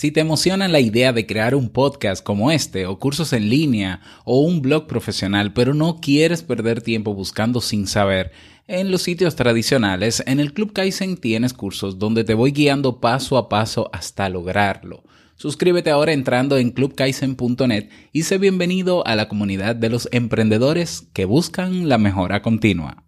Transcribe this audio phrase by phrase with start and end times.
[0.00, 4.00] Si te emociona la idea de crear un podcast como este, o cursos en línea,
[4.24, 8.32] o un blog profesional, pero no quieres perder tiempo buscando sin saber,
[8.66, 13.36] en los sitios tradicionales, en el Club Kaizen tienes cursos donde te voy guiando paso
[13.36, 15.04] a paso hasta lograrlo.
[15.36, 21.26] Suscríbete ahora entrando en clubkaizen.net y sé bienvenido a la comunidad de los emprendedores que
[21.26, 23.04] buscan la mejora continua.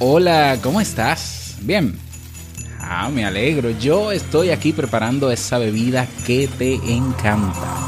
[0.00, 1.56] Hola, ¿cómo estás?
[1.62, 2.13] Bien.
[2.86, 3.70] Ah, me alegro.
[3.70, 7.84] Yo estoy aquí preparando esa bebida que te encanta.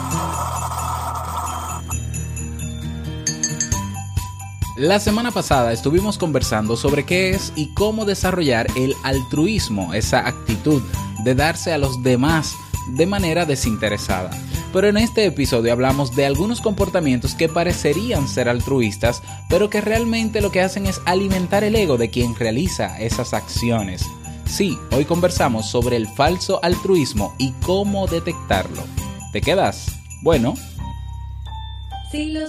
[4.78, 10.82] La semana pasada estuvimos conversando sobre qué es y cómo desarrollar el altruismo, esa actitud
[11.24, 12.55] de darse a los demás
[12.88, 14.30] de manera desinteresada.
[14.72, 20.41] Pero en este episodio hablamos de algunos comportamientos que parecerían ser altruistas, pero que realmente
[20.41, 24.05] lo que hacen es alimentar el ego de quien realiza esas acciones.
[24.46, 28.83] Sí, hoy conversamos sobre el falso altruismo y cómo detectarlo.
[29.33, 29.86] ¿Te quedas?
[30.22, 30.55] Bueno.
[32.11, 32.48] Si lo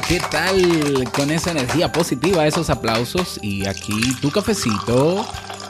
[0.00, 1.10] ¿Qué tal?
[1.14, 5.26] Con esa energía positiva, esos aplausos y aquí tu cafecito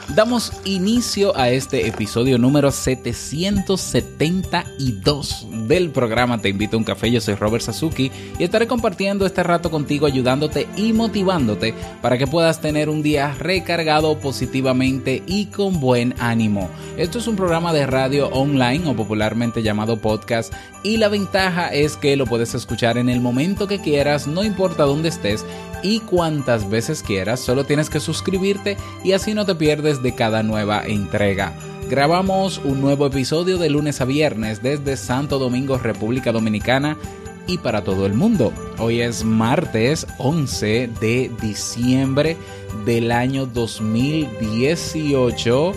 [0.09, 7.09] Damos inicio a este episodio número 772 del programa Te invito a un café.
[7.09, 12.27] Yo soy Robert Sasuki y estaré compartiendo este rato contigo, ayudándote y motivándote para que
[12.27, 16.69] puedas tener un día recargado positivamente y con buen ánimo.
[16.97, 20.53] Esto es un programa de radio online o popularmente llamado podcast
[20.83, 24.83] y la ventaja es que lo puedes escuchar en el momento que quieras, no importa
[24.83, 25.45] dónde estés
[25.83, 30.41] y cuantas veces quieras, solo tienes que suscribirte y así no te pierdes de cada
[30.41, 31.53] nueva entrega.
[31.89, 36.97] Grabamos un nuevo episodio de lunes a viernes desde Santo Domingo, República Dominicana
[37.45, 38.53] y para todo el mundo.
[38.79, 42.37] Hoy es martes 11 de diciembre
[42.85, 45.73] del año 2018.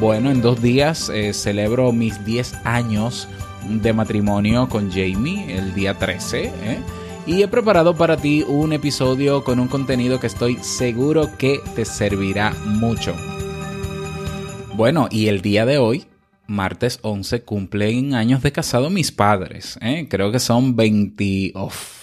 [0.00, 3.28] Bueno, en dos días eh, celebro mis 10 años
[3.68, 6.44] de matrimonio con Jamie, el día 13.
[6.44, 6.78] ¿eh?
[7.28, 11.84] Y he preparado para ti un episodio con un contenido que estoy seguro que te
[11.84, 13.14] servirá mucho.
[14.74, 16.06] Bueno, y el día de hoy,
[16.46, 19.78] martes 11, cumplen años de casado mis padres.
[19.82, 20.06] ¿eh?
[20.08, 21.52] Creo que son 20,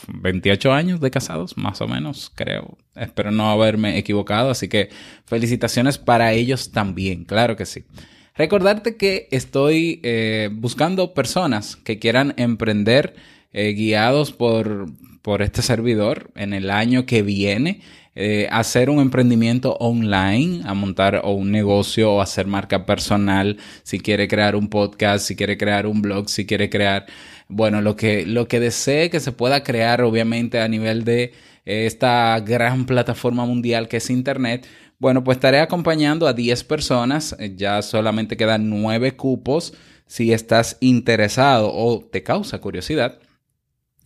[0.09, 2.77] 28 años de casados, más o menos, creo.
[2.93, 4.89] Espero no haberme equivocado, así que
[5.25, 7.83] felicitaciones para ellos también, claro que sí.
[8.35, 13.15] Recordarte que estoy eh, buscando personas que quieran emprender
[13.53, 14.87] eh, guiados por,
[15.25, 17.81] por este servidor en el año que viene.
[18.13, 23.99] Eh, hacer un emprendimiento online, a montar o un negocio o hacer marca personal, si
[23.99, 27.07] quiere crear un podcast, si quiere crear un blog, si quiere crear,
[27.47, 31.33] bueno, lo que, lo que desee que se pueda crear, obviamente, a nivel de
[31.65, 34.67] eh, esta gran plataforma mundial que es Internet.
[34.99, 39.73] Bueno, pues estaré acompañando a 10 personas, ya solamente quedan 9 cupos.
[40.05, 43.17] Si estás interesado o te causa curiosidad,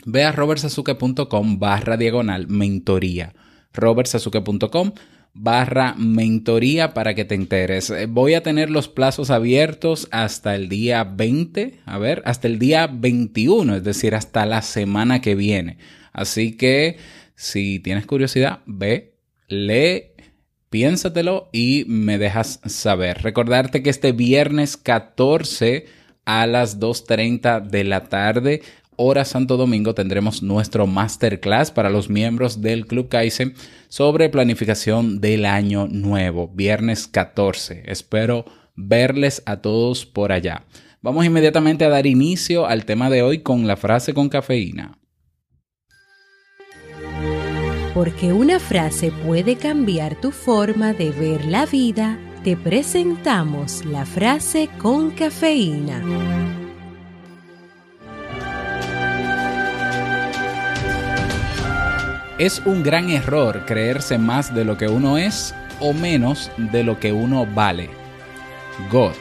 [0.06, 3.34] Ve a robertsazuke.com barra diagonal mentoría.
[3.72, 4.92] robertsazuke.com
[5.32, 7.90] barra mentoría para que te enteres.
[7.90, 12.58] Eh, voy a tener los plazos abiertos hasta el día 20, a ver, hasta el
[12.58, 15.78] día 21, es decir, hasta la semana que viene.
[16.12, 16.98] Así que
[17.34, 19.14] si tienes curiosidad, ve,
[19.48, 20.12] lee,
[20.68, 23.22] piénsatelo y me dejas saber.
[23.22, 25.86] Recordarte que este viernes 14
[26.24, 28.62] a las 2.30 de la tarde
[29.00, 33.54] hora Santo Domingo tendremos nuestro masterclass para los miembros del Club Kaizen
[33.88, 37.84] sobre planificación del año nuevo, viernes 14.
[37.86, 38.44] Espero
[38.76, 40.64] verles a todos por allá.
[41.00, 44.98] Vamos inmediatamente a dar inicio al tema de hoy con la frase con cafeína.
[47.94, 54.70] Porque una frase puede cambiar tu forma de ver la vida te presentamos la frase
[54.78, 56.59] con cafeína.
[62.40, 66.98] Es un gran error creerse más de lo que uno es o menos de lo
[66.98, 67.90] que uno vale.
[68.90, 69.12] God.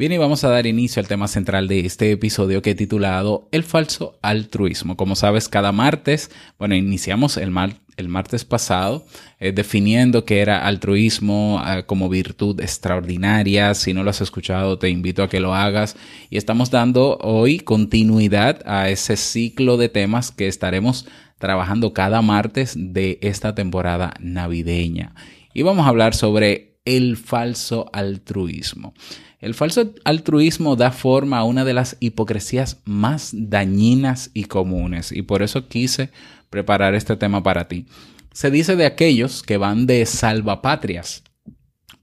[0.00, 3.50] Bien, y vamos a dar inicio al tema central de este episodio que he titulado
[3.52, 4.96] El falso altruismo.
[4.96, 7.52] Como sabes, cada martes, bueno, iniciamos el,
[7.98, 9.04] el martes pasado
[9.40, 13.74] eh, definiendo que era altruismo eh, como virtud extraordinaria.
[13.74, 15.98] Si no lo has escuchado, te invito a que lo hagas.
[16.30, 22.72] Y estamos dando hoy continuidad a ese ciclo de temas que estaremos trabajando cada martes
[22.74, 25.14] de esta temporada navideña.
[25.52, 28.94] Y vamos a hablar sobre el falso altruismo.
[29.38, 35.22] El falso altruismo da forma a una de las hipocresías más dañinas y comunes, y
[35.22, 36.10] por eso quise
[36.50, 37.86] preparar este tema para ti.
[38.32, 41.24] Se dice de aquellos que van de salvapatrias,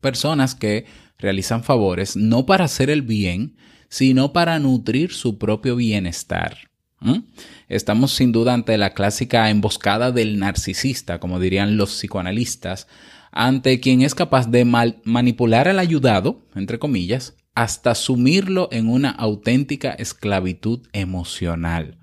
[0.02, 0.86] personas que
[1.18, 3.56] realizan favores no para hacer el bien,
[3.90, 6.70] sino para nutrir su propio bienestar.
[7.70, 12.88] Estamos sin duda ante la clásica emboscada del narcisista, como dirían los psicoanalistas,
[13.32, 19.92] ante quien es capaz de manipular al ayudado, entre comillas, hasta sumirlo en una auténtica
[19.92, 21.98] esclavitud emocional.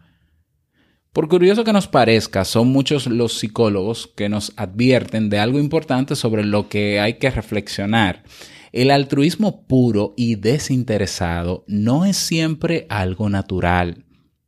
[1.12, 6.16] Por curioso que nos parezca, son muchos los psicólogos que nos advierten de algo importante
[6.16, 8.24] sobre lo que hay que reflexionar.
[8.72, 14.04] El altruismo puro y desinteresado no es siempre algo natural.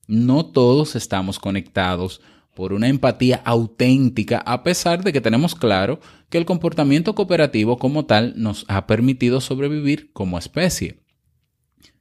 [0.09, 2.21] No todos estamos conectados
[2.57, 6.01] por una empatía auténtica, a pesar de que tenemos claro
[6.31, 11.03] que el comportamiento cooperativo como tal nos ha permitido sobrevivir como especie.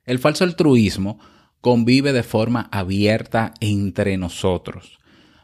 [0.06, 1.20] El falso altruismo
[1.60, 4.98] convive de forma abierta entre nosotros.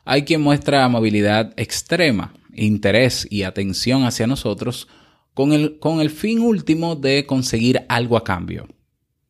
[0.06, 4.88] Hay quien muestra amabilidad extrema, interés y atención hacia nosotros
[5.34, 8.70] con el, con el fin último de conseguir algo a cambio.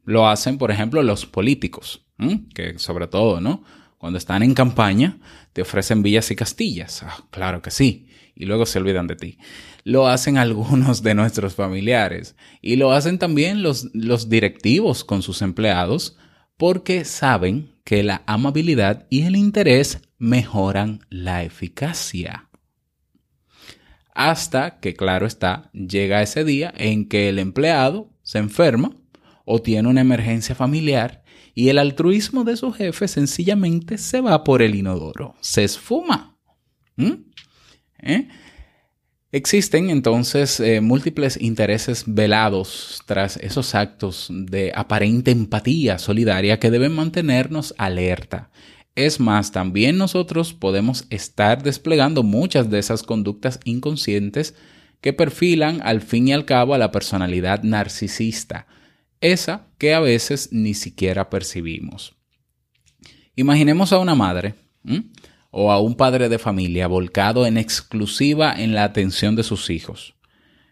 [0.03, 2.05] Lo hacen, por ejemplo, los políticos,
[2.53, 3.63] que sobre todo, ¿no?
[4.01, 5.19] Cuando están en campaña,
[5.53, 7.03] te ofrecen villas y castillas.
[7.03, 8.07] Ah, claro que sí.
[8.33, 9.37] Y luego se olvidan de ti.
[9.83, 12.35] Lo hacen algunos de nuestros familiares.
[12.63, 16.17] Y lo hacen también los, los directivos con sus empleados
[16.57, 22.49] porque saben que la amabilidad y el interés mejoran la eficacia.
[24.15, 28.95] Hasta que, claro está, llega ese día en que el empleado se enferma
[29.45, 31.20] o tiene una emergencia familiar
[31.53, 36.37] y el altruismo de su jefe sencillamente se va por el inodoro, se esfuma.
[36.95, 37.13] ¿Mm?
[38.03, 38.27] ¿Eh?
[39.33, 46.91] Existen entonces eh, múltiples intereses velados tras esos actos de aparente empatía solidaria que deben
[46.91, 48.51] mantenernos alerta.
[48.95, 54.53] Es más, también nosotros podemos estar desplegando muchas de esas conductas inconscientes
[54.99, 58.67] que perfilan al fin y al cabo a la personalidad narcisista,
[59.21, 62.15] esa que a veces ni siquiera percibimos.
[63.35, 64.55] Imaginemos a una madre
[65.51, 70.15] o a un padre de familia volcado en exclusiva en la atención de sus hijos.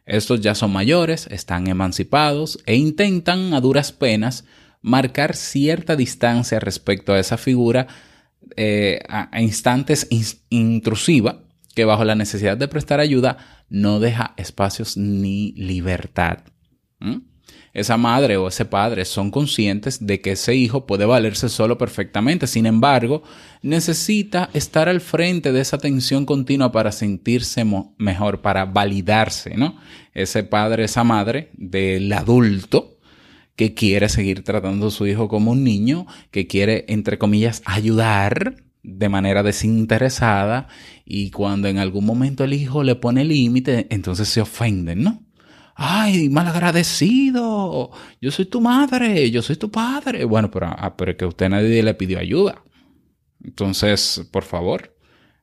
[0.05, 4.43] Estos ya son mayores, están emancipados e intentan a duras penas
[4.81, 7.87] marcar cierta distancia respecto a esa figura
[8.55, 10.07] eh, a, instantes
[10.49, 11.43] intrusiva
[11.75, 13.37] que bajo la necesidad de prestar ayuda
[13.69, 16.39] no deja espacios ni libertad
[17.73, 22.47] esa madre o ese padre son conscientes de que ese hijo puede valerse solo perfectamente.
[22.47, 23.23] Sin embargo,
[23.61, 27.65] necesita estar al frente de esa tensión continua para sentirse
[27.97, 29.77] mejor, para validarse, ¿no?
[30.13, 32.97] Ese padre, esa madre del adulto
[33.55, 38.55] que quiere seguir tratando a su hijo como un niño, que quiere, entre comillas, ayudar
[38.83, 40.67] de manera desinteresada
[41.05, 45.23] y cuando en algún momento el hijo le pone límite, entonces se ofenden, ¿no?
[45.81, 50.25] Ay, malagradecido, yo soy tu madre, yo soy tu padre.
[50.25, 52.61] Bueno, pero, ah, pero que usted nadie le pidió ayuda.
[53.41, 54.93] Entonces, por favor,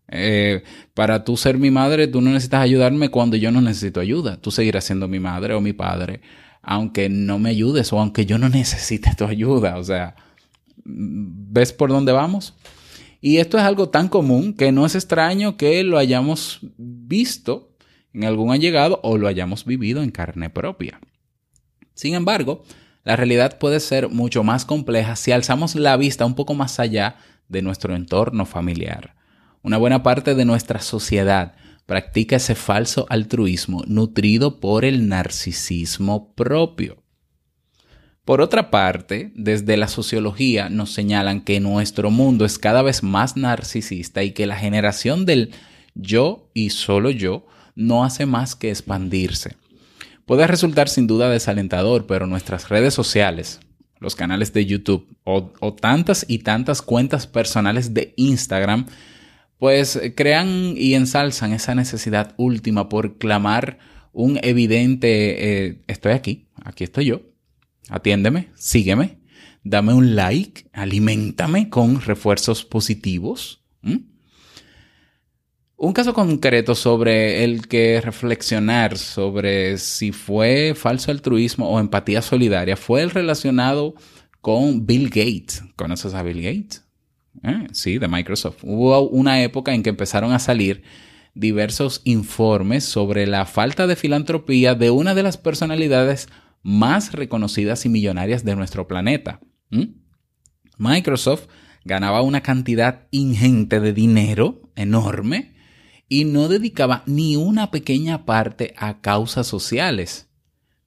[0.08, 0.62] eh,
[0.92, 4.36] para tú ser mi madre, tú no necesitas ayudarme cuando yo no necesito ayuda.
[4.36, 6.20] Tú seguirás siendo mi madre o mi padre,
[6.60, 9.78] aunque no me ayudes o aunque yo no necesite tu ayuda.
[9.78, 10.16] O sea,
[10.84, 12.54] ¿ves por dónde vamos?
[13.22, 17.75] Y esto es algo tan común que no es extraño que lo hayamos visto
[18.16, 21.00] en algún allegado o lo hayamos vivido en carne propia.
[21.94, 22.64] Sin embargo,
[23.04, 27.16] la realidad puede ser mucho más compleja si alzamos la vista un poco más allá
[27.48, 29.14] de nuestro entorno familiar.
[29.62, 31.54] Una buena parte de nuestra sociedad
[31.84, 37.02] practica ese falso altruismo nutrido por el narcisismo propio.
[38.24, 43.36] Por otra parte, desde la sociología nos señalan que nuestro mundo es cada vez más
[43.36, 45.52] narcisista y que la generación del
[45.94, 47.46] yo y solo yo
[47.76, 49.56] no hace más que expandirse.
[50.24, 53.60] Puede resultar sin duda desalentador, pero nuestras redes sociales,
[54.00, 58.86] los canales de YouTube o, tantas y tantas cuentas personales de Instagram,
[59.58, 63.78] pues crean y ensalzan esa necesidad última por clamar
[64.12, 67.20] un evidente eh, estoy aquí, aquí estoy yo,
[67.88, 69.18] atiéndeme, sígueme,
[69.62, 73.62] dame un like, alimentame con refuerzos positivos.
[75.78, 82.78] Un caso concreto sobre el que reflexionar sobre si fue falso altruismo o empatía solidaria
[82.78, 83.94] fue el relacionado
[84.40, 85.62] con Bill Gates.
[85.76, 86.86] ¿Conoces a Bill Gates?
[87.42, 88.62] Eh, sí, de Microsoft.
[88.62, 90.82] Hubo una época en que empezaron a salir
[91.34, 96.28] diversos informes sobre la falta de filantropía de una de las personalidades
[96.62, 99.40] más reconocidas y millonarias de nuestro planeta.
[100.78, 101.48] Microsoft
[101.84, 105.55] ganaba una cantidad ingente de dinero, enorme,
[106.08, 110.28] y no dedicaba ni una pequeña parte a causas sociales.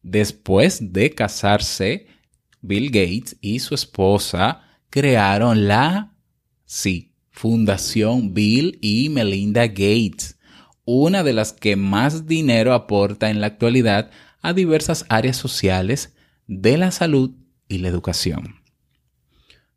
[0.01, 2.07] Después de casarse,
[2.61, 6.15] Bill Gates y su esposa crearon la,
[6.65, 10.37] sí, Fundación Bill y Melinda Gates,
[10.83, 14.11] una de las que más dinero aporta en la actualidad
[14.41, 16.15] a diversas áreas sociales
[16.47, 17.31] de la salud
[17.67, 18.55] y la educación.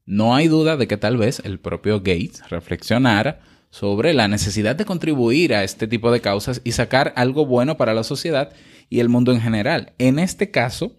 [0.05, 3.41] No hay duda de que tal vez el propio Gates reflexionara
[3.73, 7.95] sobre la necesidad de contribuir a este tipo de causas y sacar algo bueno para
[7.95, 8.53] la sociedad
[8.91, 9.95] y el mundo en general.
[9.97, 10.93] En este caso,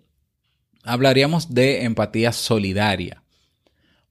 [0.84, 3.22] hablaríamos de empatía solidaria.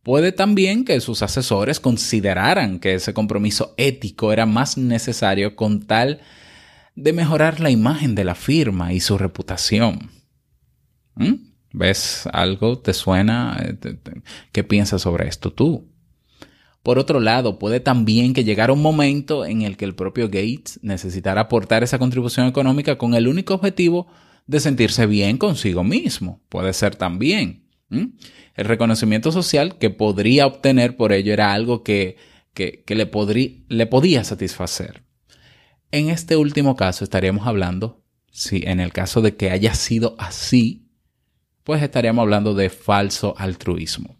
[0.04, 6.20] Puede también que sus asesores consideraran que ese compromiso ético era más necesario con tal
[6.94, 10.12] de mejorar la imagen de la firma y su reputación.
[11.16, 11.34] ¿Mm?
[11.72, 12.78] ¿Ves algo?
[12.78, 13.60] ¿Te suena?
[14.52, 15.91] ¿Qué piensas sobre esto tú?
[16.82, 20.80] Por otro lado, puede también que llegara un momento en el que el propio Gates
[20.82, 24.08] necesitara aportar esa contribución económica con el único objetivo
[24.46, 26.40] de sentirse bien consigo mismo.
[26.48, 27.62] Puede ser también.
[27.88, 32.16] El reconocimiento social que podría obtener por ello era algo que,
[32.54, 33.10] que, le,
[33.68, 35.04] le podía satisfacer.
[35.90, 40.88] En este último caso estaríamos hablando, si en el caso de que haya sido así,
[41.64, 44.16] pues estaríamos hablando de falso altruismo.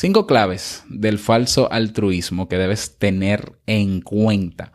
[0.00, 4.72] Cinco claves del falso altruismo que debes tener en cuenta.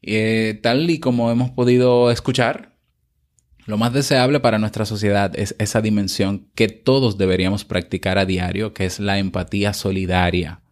[0.00, 2.74] Eh, tal y como hemos podido escuchar,
[3.66, 8.72] lo más deseable para nuestra sociedad es esa dimensión que todos deberíamos practicar a diario,
[8.72, 10.62] que es la empatía solidaria.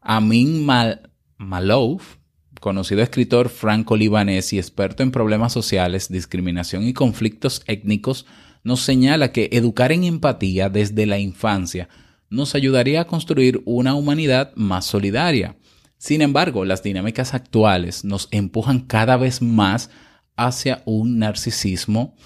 [0.00, 2.18] Amin Mal Malouf,
[2.60, 8.26] conocido escritor franco-libanés y experto en problemas sociales, discriminación y conflictos étnicos,
[8.62, 11.88] nos señala que educar en empatía desde la infancia
[12.30, 15.56] nos ayudaría a construir una humanidad más solidaria.
[15.98, 19.90] Sin embargo, las dinámicas actuales nos empujan cada vez más
[20.36, 22.16] hacia un narcisismo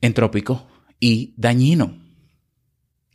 [0.00, 0.66] entrópico
[1.00, 1.98] y dañino.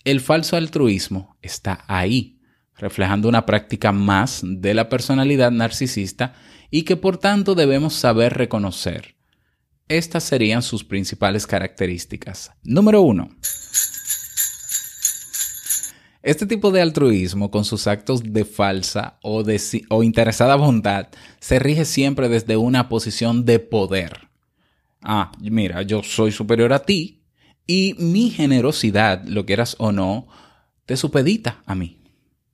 [0.03, 2.41] El falso altruismo está ahí,
[2.75, 6.33] reflejando una práctica más de la personalidad narcisista
[6.71, 9.15] y que por tanto debemos saber reconocer.
[9.87, 12.51] Estas serían sus principales características.
[12.63, 13.29] Número 1.
[16.21, 21.07] Este tipo de altruismo, con sus actos de falsa o, interesada bondad,
[21.39, 24.27] se rige siempre desde una posición de poder.
[25.01, 27.23] Ah, mira, yo soy superior a ti
[27.65, 30.27] y mi generosidad, lo quieras o no,
[30.85, 32.01] te supedita a mí.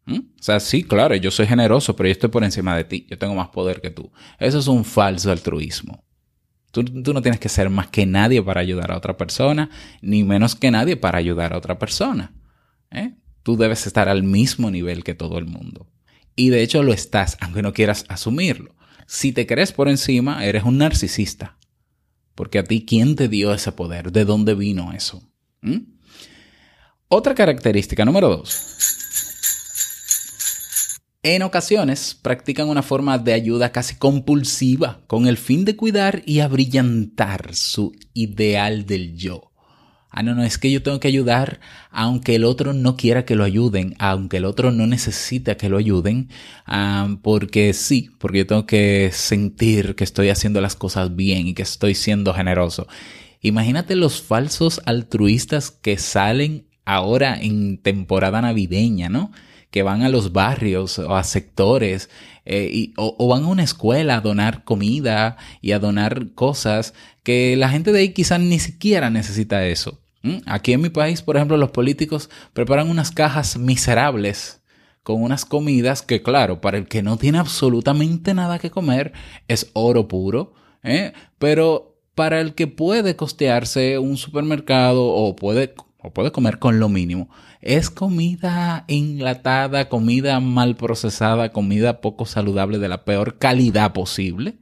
[0.05, 0.19] ¿Mm?
[0.19, 3.17] O sea, sí, claro, yo soy generoso, pero yo estoy por encima de ti, yo
[3.17, 4.11] tengo más poder que tú.
[4.37, 6.03] Eso es un falso altruismo.
[6.69, 9.71] Tú, tú, no tienes que ser más que nadie para ayudar a otra persona,
[10.03, 12.35] ni menos que nadie para ayudar a otra persona.
[12.91, 13.15] ¿eh?
[13.45, 15.87] Tú debes estar al mismo nivel que todo el mundo.
[16.35, 18.75] Y de hecho lo estás, aunque no quieras asumirlo.
[19.05, 21.59] Si te crees por encima, eres un narcisista.
[22.33, 24.11] Porque a ti, ¿quién te dio ese poder?
[24.11, 25.21] ¿De dónde vino eso?
[25.61, 25.77] ¿Mm?
[27.07, 28.65] Otra característica número dos.
[31.21, 36.39] En ocasiones practican una forma de ayuda casi compulsiva con el fin de cuidar y
[36.39, 39.51] abrillantar su ideal del yo.
[40.17, 41.59] Ah, no, no, es que yo tengo que ayudar
[41.91, 45.77] aunque el otro no quiera que lo ayuden, aunque el otro no necesita que lo
[45.77, 46.29] ayuden,
[46.65, 51.53] ah, porque sí, porque yo tengo que sentir que estoy haciendo las cosas bien y
[51.53, 52.87] que estoy siendo generoso.
[53.41, 59.33] Imagínate los falsos altruistas que salen ahora en temporada navideña, ¿no?
[59.69, 62.09] Que van a los barrios o a sectores
[62.45, 66.93] eh, o, van a una escuela a donar comida y a donar cosas
[67.23, 70.04] que la gente de ahí quizás ni siquiera necesita eso.
[70.25, 70.37] ¿Mm?
[70.47, 74.63] Aquí en mi país, por ejemplo, los políticos preparan unas cajas miserables
[75.03, 79.13] con unas comidas que, claro, para el que no tiene absolutamente nada que comer,
[79.47, 81.13] es oro puro, ¿eh?
[81.37, 86.89] pero para el que puede costearse un supermercado o puede, o puede comer con lo
[86.89, 87.29] mínimo,
[87.61, 94.55] es comida enlatada, comida mal procesada, comida poco saludable de la peor calidad posible.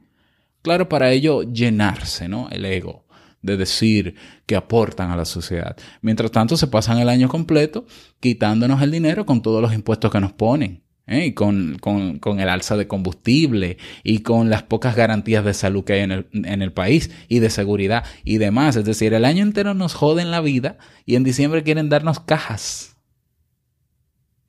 [0.60, 2.50] Claro, para ello llenarse, ¿no?
[2.50, 3.03] El ego
[3.44, 4.14] de decir
[4.46, 5.76] que aportan a la sociedad.
[6.00, 7.86] Mientras tanto, se pasan el año completo
[8.18, 10.82] quitándonos el dinero con todos los impuestos que nos ponen.
[11.06, 11.26] ¿eh?
[11.26, 11.78] Y con,
[12.38, 16.26] el alza de combustible y con las pocas garantías de salud que hay en el,
[16.32, 18.76] en el país y de seguridad y demás.
[18.76, 22.96] Es decir, el año entero nos joden la vida y en diciembre quieren darnos cajas.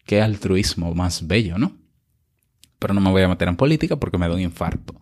[0.06, 1.76] Qué altruismo más bello, ¿no?
[2.80, 4.96] Pero no me voy a meter en política porque me da un infarto.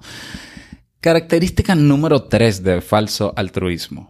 [1.03, 4.09] Característica número 3 de falso altruismo.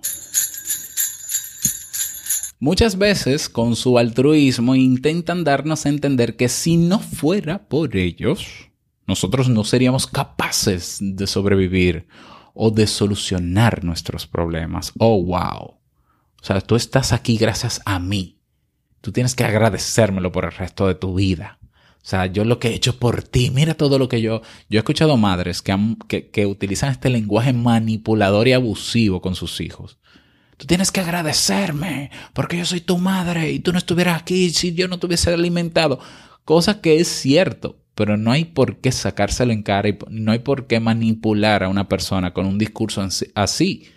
[2.59, 8.69] Muchas veces con su altruismo intentan darnos a entender que si no fuera por ellos,
[9.07, 12.05] nosotros no seríamos capaces de sobrevivir
[12.53, 14.93] o de solucionar nuestros problemas.
[14.99, 15.79] Oh, wow.
[16.41, 18.37] O sea, tú estás aquí gracias a mí.
[19.01, 21.57] Tú tienes que agradecérmelo por el resto de tu vida.
[22.03, 24.41] O sea, yo lo que he hecho por ti, mira todo lo que yo...
[24.69, 29.99] Yo he escuchado madres que, que, utilizan este lenguaje manipulador y abusivo con sus hijos.
[30.57, 34.73] Tú tienes que agradecerme porque yo soy tu madre y tú no estuvieras aquí si
[34.73, 35.99] yo no te hubiese alimentado.
[36.43, 40.39] Cosa que es cierto, pero no hay por qué sacárselo en cara y no hay
[40.39, 43.87] por qué manipular a una persona con un discurso así,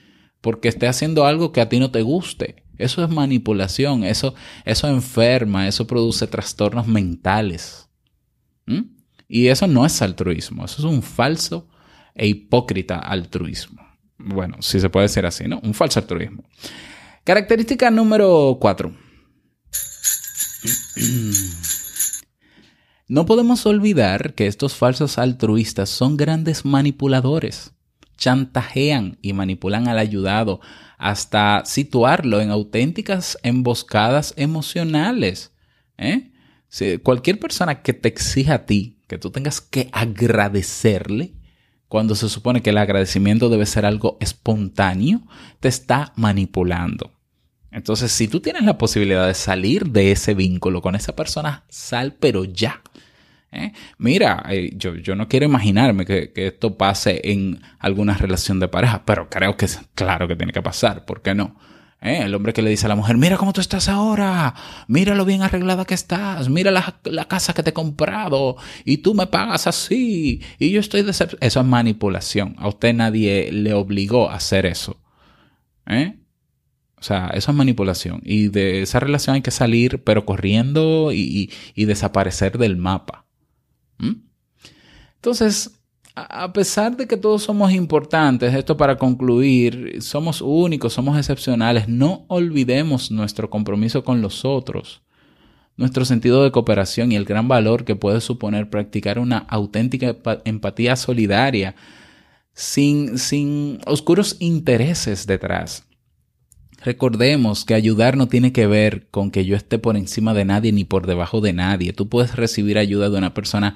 [0.41, 2.63] porque esté haciendo algo que a ti no te guste.
[2.79, 7.86] Eso es manipulación, eso, eso enferma, eso produce trastornos mentales.
[8.67, 8.83] ¿Mm?
[9.29, 11.69] Y eso no es altruismo, eso es un falso
[12.15, 13.83] e hipócrita altruismo.
[14.19, 15.61] Bueno, si se puede decir así, ¿no?
[15.61, 16.45] Un falso altruismo.
[17.25, 18.95] Característica número cuatro.
[23.09, 27.73] No podemos olvidar que estos falsos altruistas son grandes manipuladores.
[28.17, 30.61] Chantajean y manipulan al ayudado
[30.99, 35.53] hasta situarlo en auténticas emboscadas emocionales.
[35.99, 36.33] ¿eh?
[37.03, 41.35] Cualquier persona que te exija a ti que tú tengas que agradecerle,
[41.89, 45.23] cuando se supone que el agradecimiento debe ser algo espontáneo,
[45.61, 47.13] te está manipulando.
[47.71, 52.17] Entonces, si tú tienes la posibilidad de salir de ese vínculo con esa persona, sal
[52.19, 52.83] pero ya.
[53.53, 53.73] ¿eh?
[53.99, 58.69] Mira, eh, yo, yo, no quiero imaginarme que, que, esto pase en alguna relación de
[58.69, 61.57] pareja, pero creo que claro que tiene que pasar, ¿por qué no?
[62.03, 62.23] ¿Eh?
[62.23, 64.55] El hombre que le dice a la mujer, mira cómo tú estás ahora,
[64.87, 69.15] mira lo bien arreglada que estás, mira la, casa que te he comprado y tú
[69.15, 71.47] me pagas así y yo estoy decepcionado.
[71.47, 72.55] Eso es manipulación.
[72.59, 75.01] A usted nadie le obligó a hacer eso.
[75.87, 76.19] ¿Eh?
[76.99, 78.21] O sea, eso es manipulación.
[78.25, 83.27] Y de esa relación hay que salir, pero corriendo y, desaparecer del mapa.
[83.99, 84.23] ¿Mm?
[85.17, 85.76] Entonces,
[86.17, 92.25] a pesar de que todos somos importantes, esto para concluir, somos únicos, somos excepcionales, no
[92.29, 95.03] olvidemos nuestro compromiso con los otros,
[95.77, 100.97] nuestro sentido de cooperación y el gran valor que puede suponer practicar una auténtica empatía
[100.97, 101.77] solidaria
[102.55, 105.85] sin, sin oscuros intereses detrás.
[106.83, 110.73] Recordemos que ayudar no tiene que ver con que yo esté por encima de nadie
[110.73, 111.93] ni por debajo de nadie.
[111.93, 113.75] Tú puedes recibir ayuda de una persona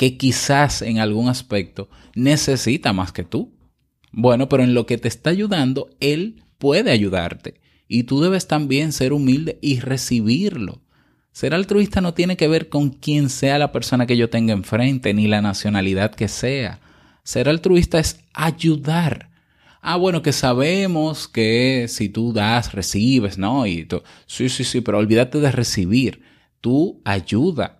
[0.00, 3.52] que quizás en algún aspecto necesita más que tú.
[4.12, 7.60] Bueno, pero en lo que te está ayudando, Él puede ayudarte.
[7.86, 10.80] Y tú debes también ser humilde y recibirlo.
[11.32, 15.12] Ser altruista no tiene que ver con quién sea la persona que yo tenga enfrente,
[15.12, 16.80] ni la nacionalidad que sea.
[17.22, 19.28] Ser altruista es ayudar.
[19.82, 23.66] Ah, bueno, que sabemos que si tú das, recibes, ¿no?
[23.66, 23.86] Y
[24.24, 26.22] sí, sí, sí, pero olvídate de recibir.
[26.62, 27.79] Tú ayuda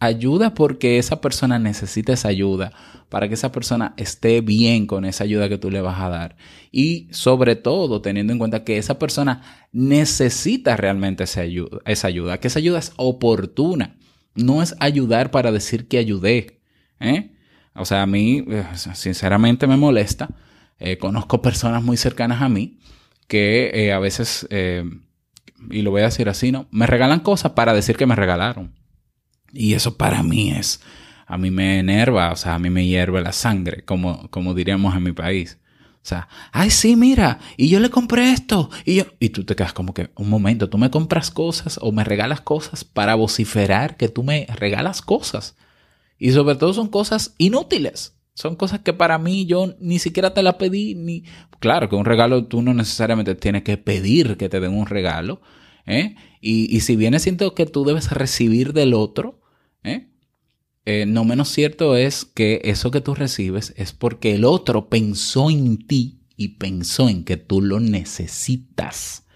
[0.00, 2.72] ayuda porque esa persona necesita esa ayuda,
[3.08, 6.36] para que esa persona esté bien con esa ayuda que tú le vas a dar.
[6.72, 12.38] Y sobre todo teniendo en cuenta que esa persona necesita realmente esa ayuda, esa ayuda
[12.38, 13.96] que esa ayuda es oportuna.
[14.34, 16.60] No es ayudar para decir que ayudé.
[16.98, 17.30] ¿eh?
[17.74, 20.28] O sea, a mí eh, sinceramente me molesta.
[20.80, 22.78] Eh, conozco personas muy cercanas a mí
[23.28, 24.46] que a veces,
[25.70, 26.66] y lo voy a decir así, ¿no?
[26.70, 28.74] Me regalan cosas para decir que me regalaron.
[29.54, 30.80] Y eso para mí es,
[31.26, 34.94] a mí me enerva, o sea, a mí me hierve la sangre, como, como diríamos
[34.94, 35.58] en mi país.
[36.04, 39.56] O sea, ay, sí, mira, y yo le compré esto, y yo, y tú te
[39.56, 43.96] quedas como que, un momento, tú me compras cosas o me regalas cosas para vociferar
[43.96, 45.56] que tú me regalas cosas.
[46.18, 48.16] Y sobre todo son cosas inútiles.
[48.34, 51.24] Son cosas que para mí yo ni siquiera te las pedí, ni...
[51.60, 55.40] Claro que un regalo tú no necesariamente tienes que pedir que te den un regalo,
[55.86, 56.16] ¿eh?
[56.40, 59.40] Y, y si viene siento que tú debes recibir del otro,
[59.84, 60.08] ¿eh?
[60.86, 65.50] Eh, no menos cierto es que eso que tú recibes es porque el otro pensó
[65.50, 69.26] en ti y pensó en que tú lo necesitas.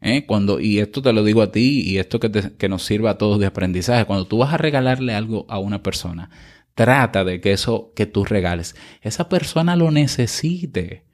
[0.00, 0.24] ¿Eh?
[0.24, 3.18] Cuando, y esto te lo digo a ti y esto que, que nos sirva a
[3.18, 6.30] todos de aprendizaje, cuando tú vas a regalarle algo a una persona,
[6.74, 11.04] trata de que eso que tú regales, esa persona lo necesite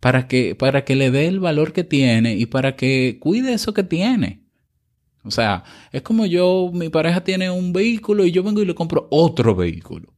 [0.00, 3.74] para que, para que le dé el valor que tiene y para que cuide eso
[3.74, 4.42] que tiene.
[5.28, 5.62] O sea,
[5.92, 9.54] es como yo, mi pareja tiene un vehículo y yo vengo y le compro otro
[9.54, 10.14] vehículo.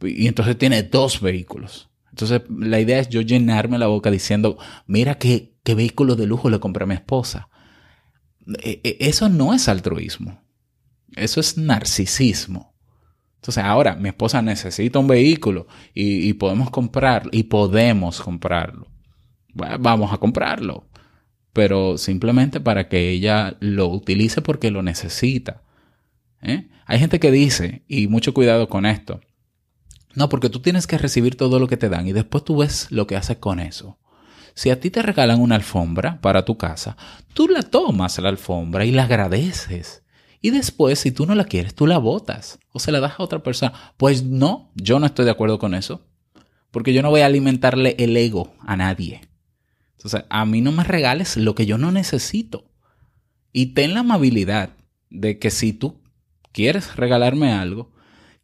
[0.00, 1.90] Y entonces tiene dos vehículos.
[2.08, 6.48] Entonces la idea es yo llenarme la boca diciendo, mira qué, qué vehículo de lujo
[6.48, 7.50] le compré a mi esposa.
[8.62, 10.42] E, e, eso no es altruismo.
[11.14, 12.74] Eso es narcisismo.
[13.34, 18.88] Entonces ahora mi esposa necesita un vehículo y, podemos comprarlo y podemos comprarlo.
[19.52, 20.88] Vamos a comprarlo
[21.56, 25.62] pero simplemente para que ella lo utilice porque lo necesita.
[26.42, 26.68] ¿eh?
[26.84, 29.22] Hay gente que dice, y mucho cuidado con esto,
[30.14, 32.88] no, porque tú tienes que recibir todo lo que te dan y después tú ves
[32.90, 33.98] lo que haces con eso.
[34.52, 36.98] Si a ti te regalan una alfombra para tu casa,
[37.32, 40.02] tú la tomas la alfombra y la agradeces.
[40.42, 43.22] Y después, si tú no la quieres, tú la botas o se la das a
[43.22, 43.72] otra persona.
[43.96, 46.06] Pues no, yo no estoy de acuerdo con eso.
[46.70, 49.22] Porque yo no voy a alimentarle el ego a nadie.
[50.28, 52.70] A mí no me regales lo que yo no necesito.
[53.52, 54.70] Y ten la amabilidad
[55.10, 56.02] de que si tú
[56.52, 57.92] quieres regalarme algo,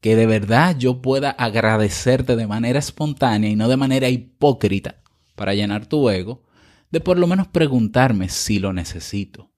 [0.01, 5.03] que de verdad yo pueda agradecerte de manera espontánea y no de manera hipócrita
[5.37, 6.43] para llenar tu ego,
[6.91, 9.51] de por lo menos preguntarme si lo necesito.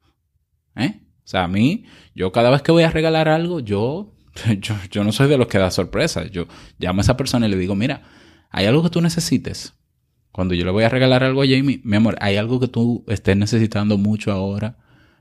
[0.77, 1.01] ¿Eh?
[1.25, 4.13] O sea, a mí, yo cada vez que voy a regalar algo, yo,
[4.61, 6.27] yo, yo no soy de los que da sorpresa.
[6.27, 6.47] Yo
[6.79, 8.03] llamo a esa persona y le digo, mira,
[8.51, 9.73] ¿hay algo que tú necesites?
[10.35, 13.05] Cuando yo le voy a regalar algo a Jamie, mi amor, hay algo que tú
[13.07, 14.79] estés necesitando mucho ahora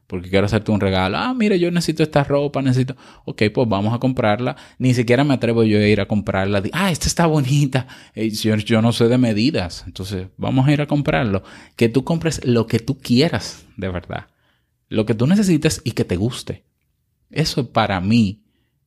[0.08, 1.20] porque quiero hacerte un regalo.
[1.20, 2.96] Ah, mire, yo necesito esta ropa, necesito.
[3.24, 4.56] Ok, pues vamos a comprarla.
[4.80, 6.64] Ni siquiera me atrevo yo a ir a comprarla.
[6.72, 7.86] Ah, esta está bonita.
[8.16, 9.84] Yo, yo no sé de medidas.
[9.86, 11.44] Entonces, vamos a ir a comprarlo.
[11.76, 14.30] Que tú compres lo que tú quieras, de verdad.
[14.90, 16.64] Lo que tú necesites y que te guste.
[17.30, 18.42] Eso para mí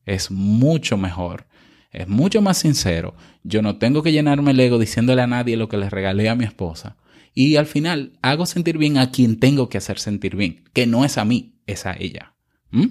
[0.05, 1.47] es mucho mejor
[1.91, 3.15] es mucho más sincero.
[3.43, 6.35] Yo no tengo que llenarme el ego diciéndole a nadie lo que le regalé a
[6.35, 6.97] mi esposa.
[7.33, 11.05] Y al final hago sentir bien a quien tengo que hacer sentir bien, que no
[11.05, 12.33] es a mí, es a ella.
[12.71, 12.87] ¿Mm?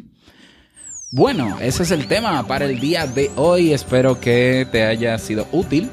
[1.13, 3.73] Bueno, ese es el tema para el día de hoy.
[3.73, 5.89] Espero que te haya sido útil.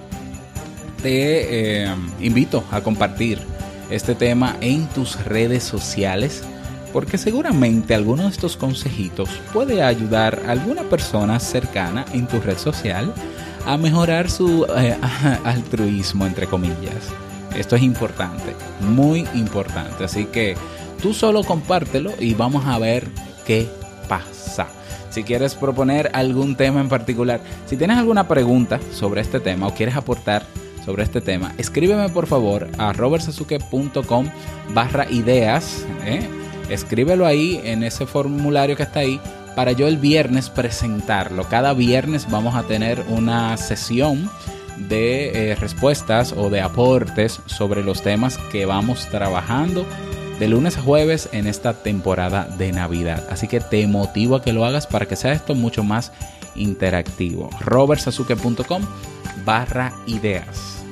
[1.01, 3.39] Te eh, invito a compartir
[3.89, 6.43] este tema en tus redes sociales
[6.93, 12.57] porque seguramente alguno de estos consejitos puede ayudar a alguna persona cercana en tu red
[12.57, 13.11] social
[13.65, 14.95] a mejorar su eh,
[15.43, 17.11] altruismo, entre comillas.
[17.55, 20.03] Esto es importante, muy importante.
[20.03, 20.55] Así que
[21.01, 23.07] tú solo compártelo y vamos a ver
[23.45, 23.67] qué
[24.07, 24.67] pasa.
[25.09, 29.73] Si quieres proponer algún tema en particular, si tienes alguna pregunta sobre este tema o
[29.73, 30.45] quieres aportar
[30.85, 34.29] sobre este tema, escríbeme por favor a robertsazuke.com
[34.73, 35.85] barra ideas.
[36.03, 36.42] ¿eh?
[36.69, 39.19] Escríbelo ahí en ese formulario que está ahí
[39.55, 41.47] para yo el viernes presentarlo.
[41.49, 44.29] Cada viernes vamos a tener una sesión
[44.77, 49.85] de eh, respuestas o de aportes sobre los temas que vamos trabajando
[50.39, 53.27] de lunes a jueves en esta temporada de Navidad.
[53.29, 56.11] Así que te motivo a que lo hagas para que sea esto mucho más
[56.55, 57.49] interactivo.
[57.59, 58.83] robertsazuke.com
[59.45, 60.82] barra ideas.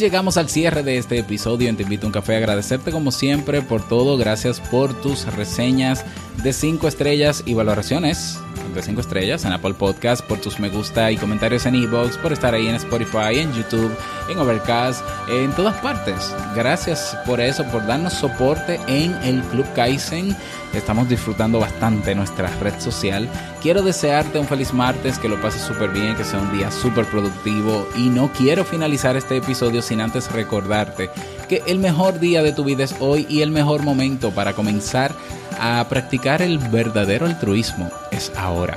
[0.00, 2.36] Llegamos al cierre de este episodio en Te Invito a un Café.
[2.36, 4.16] Agradecerte como siempre por todo.
[4.16, 6.06] Gracias por tus reseñas
[6.42, 8.38] de 5 estrellas y valoraciones
[8.74, 12.32] de 5 estrellas en Apple Podcast, por tus me gusta y comentarios en Evox, por
[12.32, 13.92] estar ahí en Spotify, en YouTube,
[14.28, 16.34] en Overcast, en todas partes.
[16.54, 20.36] Gracias por eso, por darnos soporte en el Club Kaizen.
[20.72, 23.28] Estamos disfrutando bastante nuestra red social.
[23.60, 27.06] Quiero desearte un feliz martes, que lo pases súper bien, que sea un día súper
[27.06, 27.88] productivo.
[27.96, 31.10] Y no quiero finalizar este episodio sin antes recordarte
[31.48, 35.12] que el mejor día de tu vida es hoy y el mejor momento para comenzar
[35.60, 38.76] a practicar el verdadero altruismo es ahora.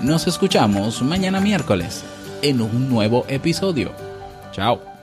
[0.00, 2.04] Nos escuchamos mañana miércoles
[2.40, 3.90] en un nuevo episodio.
[4.52, 4.93] Chao.